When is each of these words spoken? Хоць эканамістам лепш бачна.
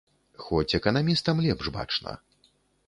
Хоць 0.45 0.75
эканамістам 0.79 1.35
лепш 1.49 1.65
бачна. 1.79 2.19